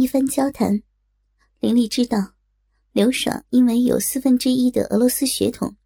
[0.00, 0.82] 一番交谈，
[1.58, 2.32] 林丽知道，
[2.92, 5.76] 刘爽因为有四分之一的俄罗斯血统，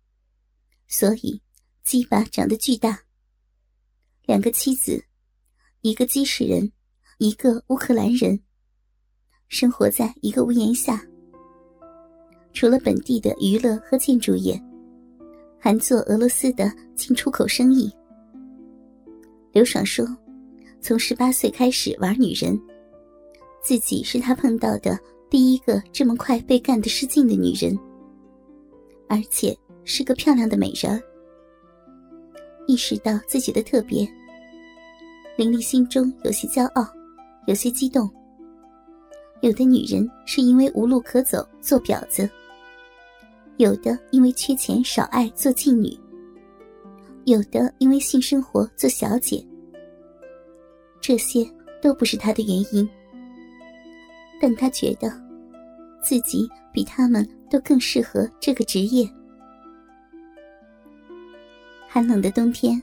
[0.86, 1.42] 所以
[1.82, 2.96] 鸡巴长得巨大。
[4.24, 5.04] 两个妻子，
[5.80, 6.70] 一个基士人，
[7.18, 8.38] 一个乌克兰人，
[9.48, 11.04] 生活在一个屋檐下。
[12.52, 14.56] 除了本地的娱乐和建筑业，
[15.58, 17.92] 还做俄罗斯的进出口生意。
[19.50, 20.06] 刘爽说。
[20.80, 22.60] 从十八岁开始玩女人，
[23.64, 24.98] 自己是他碰到的
[25.30, 27.76] 第一个这么快被干得失禁的女人，
[29.08, 31.02] 而且是个漂亮的美人。
[32.66, 34.06] 意识到自己的特别，
[35.36, 36.86] 林丽心中有些骄傲，
[37.46, 38.08] 有些激动。
[39.40, 42.28] 有的女人是因为无路可走做婊子，
[43.56, 45.98] 有的因为缺钱少爱做妓女，
[47.24, 49.44] 有的因为性生活做小姐。
[51.00, 51.46] 这些
[51.82, 52.88] 都不是他的原因，
[54.40, 55.10] 但他觉得
[56.02, 59.08] 自己比他们都更适合这个职业。
[61.88, 62.80] 寒冷的冬天，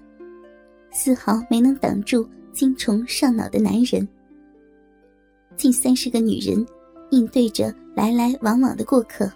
[0.92, 4.08] 丝毫没能挡住精虫上脑的男人。
[5.58, 6.66] 近三十个女人
[7.12, 9.32] 应对着来来往往的过客，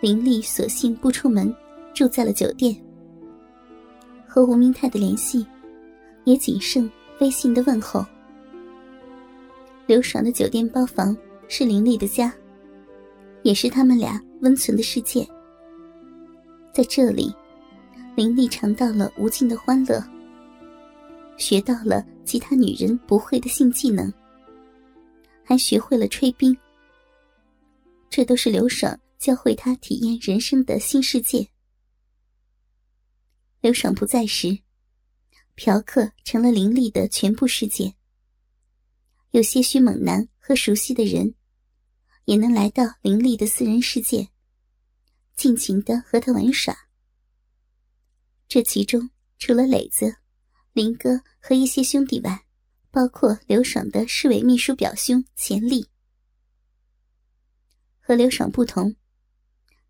[0.00, 1.52] 林丽索性不出门，
[1.94, 2.76] 住在了酒店，
[4.26, 5.46] 和吴明泰的联系
[6.24, 6.88] 也仅剩。
[7.20, 8.04] 微信的问候。
[9.92, 11.14] 刘爽的酒店包房
[11.48, 12.34] 是林丽的家，
[13.42, 15.22] 也是他们俩温存的世界。
[16.72, 17.30] 在这里，
[18.16, 20.02] 林丽尝到了无尽的欢乐，
[21.36, 24.10] 学到了其他女人不会的性技能，
[25.44, 26.56] 还学会了吹冰。
[28.08, 31.46] 这都是刘爽教会他体验人生的新世界。
[33.60, 34.58] 刘爽不在时。
[35.54, 37.92] 嫖客成了林丽的全部世界。
[39.32, 41.34] 有些许猛男和熟悉的人，
[42.26, 44.28] 也能来到林丽的私人世界，
[45.34, 46.76] 尽情的和他玩耍。
[48.46, 50.16] 这其中，除了磊子、
[50.74, 52.44] 林哥和一些兄弟外，
[52.90, 55.88] 包括刘爽的市委秘书表兄钱丽。
[58.00, 58.94] 和刘爽不同，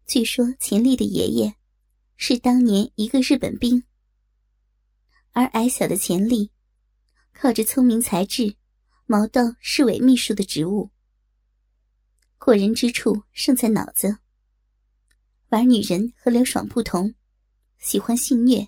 [0.07, 1.57] 据说钱丽的爷爷
[2.17, 3.83] 是当年一个日本兵。
[5.33, 6.53] 而矮小的钱丽，
[7.33, 8.55] 靠着聪明才智，
[9.13, 10.91] 毛豆市委秘书的职务。
[12.39, 14.17] 过人之处胜在脑子。
[15.51, 17.15] 玩女人和刘爽不同，
[17.79, 18.67] 喜欢性虐。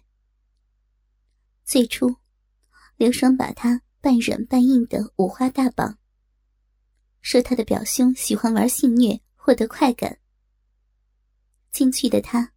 [1.65, 2.17] 最初，
[2.97, 5.97] 刘爽把他半软半硬的五花大绑，
[7.23, 10.19] 说他的表兄喜欢玩性虐，获得快感。
[11.73, 12.53] 进去的他，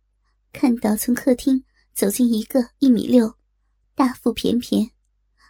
[0.51, 3.33] 看到从客厅走进一个一米六。
[3.95, 4.91] 大腹便便，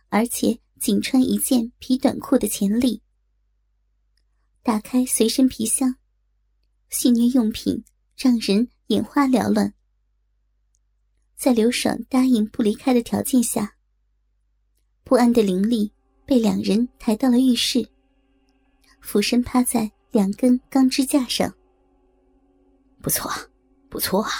[0.09, 3.01] 而且仅穿一件皮短裤的钱丽，
[4.63, 5.95] 打开随身皮箱，
[6.89, 7.83] 性虐用品
[8.15, 9.73] 让人眼花缭乱。
[11.35, 13.75] 在刘爽答应不离开的条件下，
[15.03, 15.91] 不安的林丽
[16.25, 17.87] 被两人抬到了浴室，
[19.01, 21.53] 俯身趴在两根钢支架上。
[23.01, 23.31] 不错，
[23.89, 24.31] 不错啊！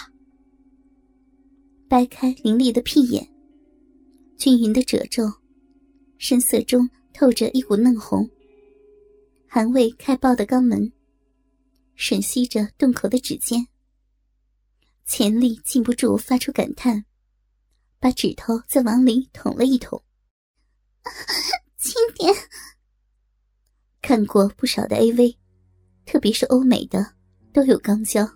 [1.88, 3.32] 掰开林丽的屁眼。
[4.36, 5.24] 均匀的褶皱，
[6.18, 8.30] 深色中透着一股嫩红。
[9.48, 10.92] 还未开爆的肛门，
[11.98, 13.68] 吮吸着洞口的指尖。
[15.06, 17.06] 钱丽禁不住发出感叹，
[17.98, 20.04] 把指头再往里捅了一捅。
[21.78, 22.34] 轻点。
[24.02, 25.38] 看过不少的 AV，
[26.06, 27.14] 特别是欧美的，
[27.54, 28.30] 都有肛交。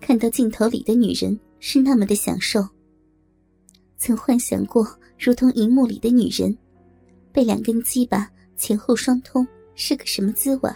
[0.00, 2.68] 看到镜头里的女人是那么的享受。
[3.98, 4.86] 曾幻想过，
[5.18, 6.56] 如同荧幕里的女人，
[7.32, 10.70] 被两根鸡巴前后双通是个什么滋味？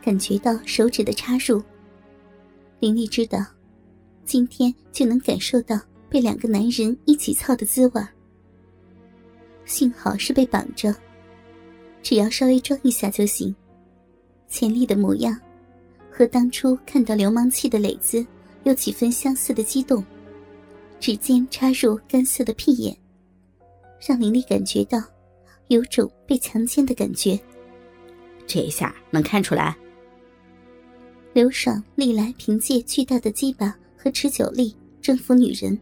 [0.00, 1.60] 感觉到手指的插入，
[2.78, 3.44] 林丽知道，
[4.24, 8.02] 今天就能感受到被两个男人一起操的滋味。
[9.64, 10.94] 幸好是被绑着，
[12.02, 13.52] 只要稍微装一下就行。
[14.46, 15.36] 钱丽的模样，
[16.08, 18.24] 和当初看到流氓气的磊子
[18.62, 20.04] 有几分相似的激动。
[20.98, 22.96] 指尖插入干涩的屁眼，
[24.06, 24.98] 让林丽感觉到
[25.68, 27.38] 有种被强奸的感觉。
[28.46, 29.76] 这一下能看出来，
[31.32, 35.78] 刘爽历来凭借巨大的鸡巴和持久力征服女人，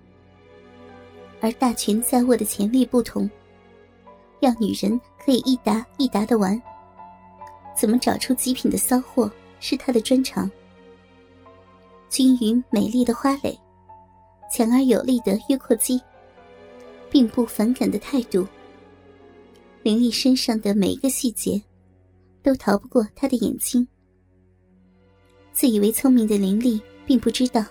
[1.41, 3.31] 而大权在握的潜力不同，
[4.41, 6.61] 要女人可以一打一打的玩。
[7.77, 9.31] 怎么找出极品的骚货
[9.61, 10.51] 是他的专长。
[12.09, 13.59] 均匀美丽的花蕾。
[14.51, 16.01] 强而有力的约阔肌，
[17.11, 18.47] 并不反感的态度，
[19.83, 21.61] 林丽身上的每一个细节，
[22.43, 23.87] 都逃不过他的眼睛。
[25.53, 27.65] 自以为聪明的林丽并不知道，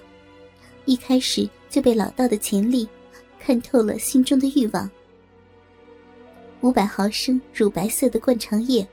[0.85, 2.87] 一开始就被老道的潜力
[3.39, 4.89] 看透了心中的欲望。
[6.61, 8.87] 五百毫升乳白色的灌肠液，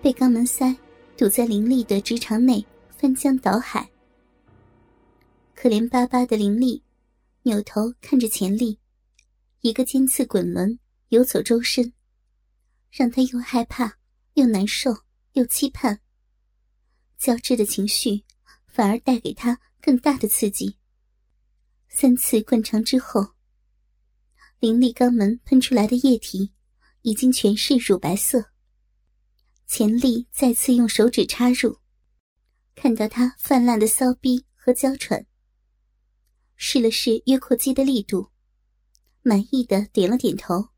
[0.00, 0.74] 被肛门塞
[1.16, 2.64] 堵在林丽的直肠内，
[2.96, 3.86] 翻江倒海。
[5.64, 6.84] 可怜巴巴的林立，
[7.44, 8.78] 扭头看着钱力，
[9.62, 10.78] 一个尖刺滚轮
[11.08, 11.94] 游走周身，
[12.90, 13.96] 让他又害怕
[14.34, 14.94] 又难受
[15.32, 16.00] 又期盼。
[17.16, 18.24] 交织的情绪，
[18.66, 20.76] 反而带给他更大的刺激。
[21.88, 23.32] 三次灌肠之后。
[24.58, 26.52] 林立肛门喷出来的液体，
[27.00, 28.50] 已经全是乳白色。
[29.66, 31.78] 钱丽再次用手指插入，
[32.74, 35.26] 看到他泛滥的骚逼和娇喘，
[36.66, 38.30] 试了试约阔肌的力度，
[39.20, 40.70] 满意的点了点头。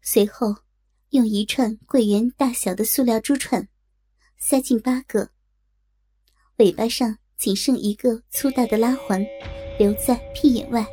[0.00, 0.56] 随后，
[1.10, 3.68] 用一串桂圆大小的塑料珠串，
[4.38, 5.32] 塞进八个，
[6.56, 9.22] 尾巴上仅剩一个粗大的拉环，
[9.78, 10.86] 留在屁眼外。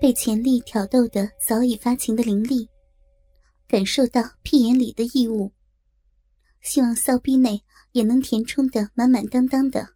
[0.00, 2.68] 被潜力挑逗的早已发情的林丽，
[3.68, 5.52] 感受到屁眼里的异物，
[6.60, 7.62] 希望骚逼内
[7.92, 9.94] 也能填充的满满当当的。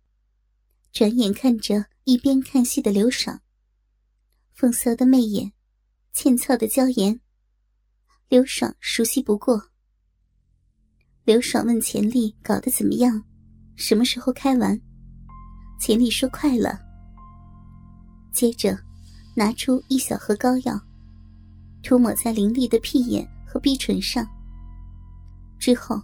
[0.92, 3.40] 转眼看着一边看戏的刘爽，
[4.54, 5.52] 凤骚的媚眼，
[6.12, 7.20] 欠操的娇颜，
[8.28, 9.60] 刘爽熟悉不过。
[11.24, 13.24] 刘爽问钱丽搞得怎么样，
[13.74, 14.80] 什么时候开完？
[15.80, 16.78] 钱丽说快了。
[18.32, 18.78] 接着。
[19.38, 20.80] 拿出一小盒膏药，
[21.82, 24.26] 涂抹在林丽的屁眼和鼻唇上。
[25.58, 26.00] 之后，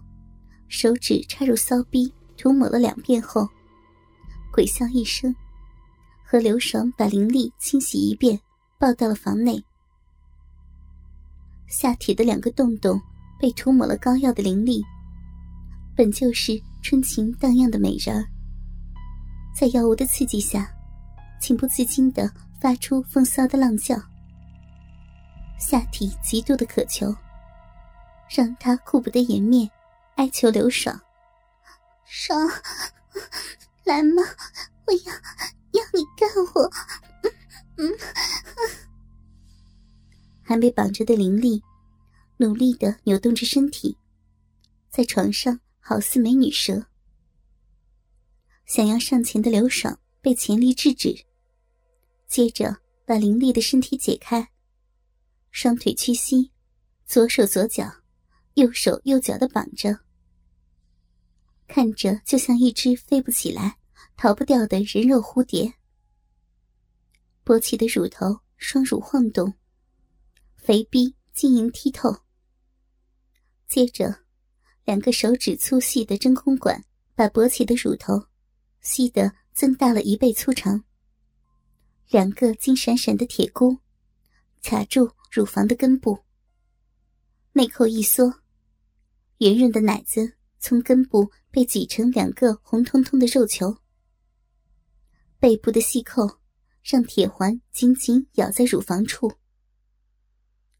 [0.68, 3.48] 手指插入骚逼，涂抹了两遍后，
[4.52, 5.34] 鬼笑一声，
[6.32, 8.40] 和刘爽把灵力清洗一遍，
[8.78, 9.62] 抱到了房内。
[11.66, 12.98] 下体的两个洞洞
[13.38, 14.82] 被涂抹了膏药的灵力，
[15.94, 18.24] 本就是春情荡漾的美人儿，
[19.54, 20.74] 在药物的刺激下，
[21.38, 22.32] 情不自禁的。
[22.58, 23.94] 发出风骚的浪叫，
[25.58, 27.14] 下体极度的渴求，
[28.30, 29.68] 让他顾不得颜面，
[30.14, 30.98] 哀求刘爽
[32.06, 32.48] ：“爽，
[33.84, 34.22] 来嘛，
[34.86, 35.12] 我要
[35.92, 36.70] 你干我。”
[37.78, 37.90] 嗯，
[40.42, 41.62] 还被绑着的林丽，
[42.36, 43.96] 努力的扭动着身体，
[44.90, 46.86] 在床上好似美女蛇。
[48.66, 51.14] 想要上前的刘爽被钱力制止。
[52.28, 54.50] 接着把林丽的身体解开，
[55.50, 56.50] 双腿屈膝，
[57.04, 57.90] 左手左脚，
[58.54, 59.98] 右手右脚的绑着，
[61.68, 63.76] 看着就像一只飞不起来、
[64.16, 65.74] 逃不掉的人肉蝴蝶。
[67.44, 69.54] 勃起的乳头，双乳晃动，
[70.56, 72.22] 肥逼晶莹剔透。
[73.66, 74.20] 接着，
[74.84, 76.84] 两个手指粗细的真空管
[77.14, 78.26] 把勃起的乳头
[78.80, 80.84] 吸得增大了一倍粗长。
[82.08, 83.78] 两个金闪闪的铁箍
[84.62, 86.18] 卡住乳房的根部，
[87.52, 88.32] 内扣一缩，
[89.38, 93.76] 圆润的奶子从根部被挤成两个红彤彤的肉球。
[95.40, 96.38] 背部的细扣
[96.82, 99.32] 让铁环紧紧咬在乳房处。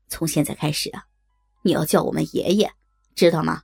[0.09, 1.05] 从现在开始啊，
[1.63, 2.71] 你要叫我们爷爷，
[3.15, 3.63] 知道吗？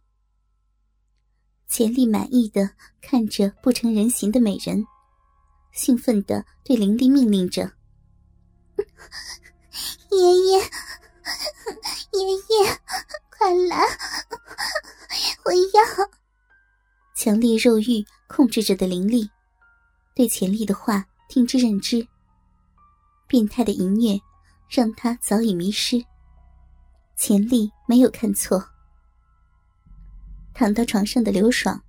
[1.68, 2.70] 钱丽满意的
[3.02, 4.84] 看着不成人形的美人。
[5.72, 7.70] 兴奋的对林丽命令着
[10.10, 12.80] ：“爷爷，爷爷，
[13.30, 13.76] 快来！
[15.44, 16.08] 我要！”
[17.14, 19.28] 强烈肉欲控制着的林丽，
[20.14, 22.08] 对钱丽的话听之任之。
[23.38, 24.20] 变态的淫虐
[24.68, 26.04] 让他早已迷失。
[27.14, 28.60] 钱丽没有看错。
[30.52, 31.80] 躺到床上的刘爽，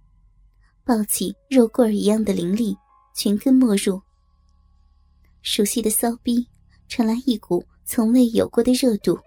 [0.83, 2.77] 抱起肉棍儿一样的灵力。
[3.15, 3.99] 全根没入，
[5.41, 6.47] 熟悉的骚逼
[6.87, 9.19] 传来一股从未有过的热度。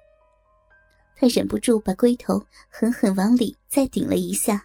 [1.17, 4.65] 他忍不住把龟头狠狠往里再顶了一下。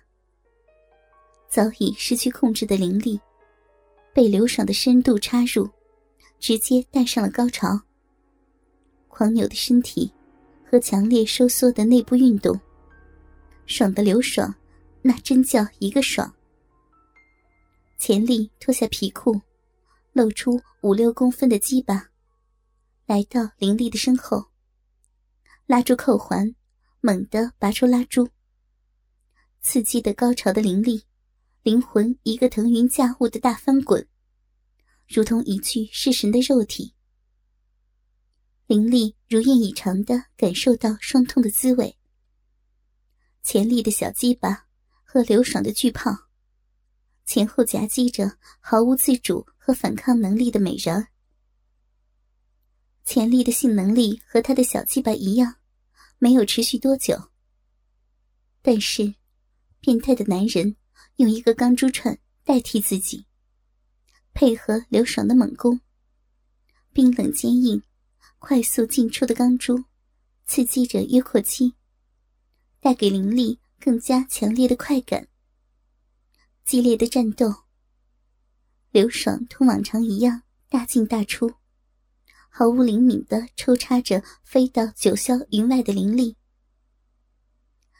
[1.49, 3.19] 早已失去控制的灵力，
[4.13, 5.67] 被刘爽的深度插入，
[6.39, 7.81] 直接带上了高潮。
[9.07, 10.11] 狂扭的身体
[10.69, 12.59] 和强烈收缩的内部运动，
[13.65, 14.53] 爽的刘爽，
[15.01, 16.31] 那真叫一个爽。
[17.97, 19.41] 钱力脱下皮裤，
[20.13, 22.09] 露出五六公分的鸡巴，
[23.07, 24.45] 来到林丽的身后，
[25.65, 26.53] 拉住扣环，
[27.01, 28.29] 猛地拔出拉珠。
[29.61, 31.03] 刺激的高潮的林丽，
[31.63, 34.07] 灵魂一个腾云驾雾的大翻滚，
[35.07, 36.93] 如同一具弑神的肉体。
[38.65, 41.97] 林丽如愿以偿的感受到双痛的滋味。
[43.41, 44.67] 钱丽的小鸡巴
[45.03, 46.11] 和刘爽的巨炮，
[47.25, 51.07] 前后夹击着毫无自主和反抗能力的美人儿。
[53.05, 55.55] 钱丽的性能力和他的小鸡巴一样，
[56.17, 57.31] 没有持续多久。
[58.61, 59.15] 但是，
[59.79, 60.75] 变态的男人
[61.15, 63.25] 用一个钢珠串代替自己，
[64.39, 65.81] 配合刘爽的猛攻，
[66.93, 67.81] 冰冷坚硬、
[68.37, 69.85] 快速进出的钢珠，
[70.45, 71.73] 刺激着约阔肌。
[72.79, 75.27] 带给林丽更加强烈的快感。
[76.63, 77.51] 激烈的战斗，
[78.91, 81.55] 刘爽同往常一样大进大出，
[82.47, 86.37] 毫无灵敏的抽插着飞到九霄云外的林丽。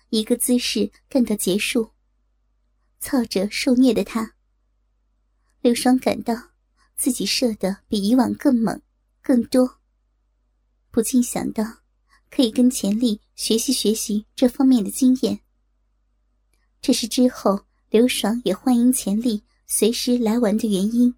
[0.09, 1.93] 一个姿势干到结束，
[2.99, 4.35] 操着受虐的他，
[5.67, 6.33] 刘爽感到
[6.95, 8.81] 自己射的比以往更猛、
[9.21, 9.79] 更多，
[10.91, 11.61] 不禁想到。
[12.29, 15.41] 可以跟钱丽学习学习这方面的经验。
[16.81, 21.13] 这是之后刘爽也欢迎钱丽随时来玩的原因。